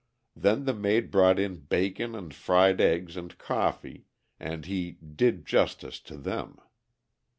Then 0.35 0.65
the 0.65 0.73
maid 0.73 1.11
brought 1.11 1.37
in 1.37 1.57
bacon 1.57 2.15
and 2.15 2.33
fried 2.33 2.81
eggs 2.81 3.15
and 3.15 3.37
coffee, 3.37 4.05
and 4.39 4.65
he 4.65 4.93
"did 4.93 5.45
justice" 5.45 5.99
to 5.99 6.17
them. 6.17 6.57